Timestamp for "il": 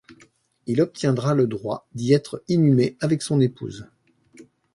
0.65-0.81